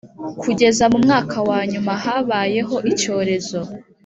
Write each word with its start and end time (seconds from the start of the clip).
kugeza 0.41 0.83
mu 0.91 0.97
mwaka 1.05 1.37
wanyuma 1.49 1.91
habayeho 2.03 2.75
icyorezo 2.91 3.59